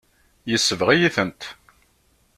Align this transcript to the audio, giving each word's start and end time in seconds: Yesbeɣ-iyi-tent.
Yesbeɣ-iyi-tent. 0.51 1.41